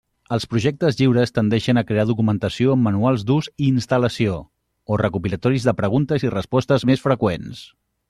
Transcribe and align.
Els 0.35 0.45
projectes 0.51 0.95
lliures 1.01 1.33
tendeixen 1.35 1.79
a 1.81 1.83
crear 1.89 2.05
documentació 2.13 2.73
amb 2.77 2.85
manuals 2.89 3.27
d'ús 3.29 3.51
i 3.53 3.69
instal·lació 3.75 4.41
o 4.95 5.01
recopilatoris 5.05 5.71
de 5.71 5.79
preguntes 5.83 6.31
i 6.31 6.37
respostes 6.37 6.91
més 6.93 7.09
freqüents. 7.09 7.67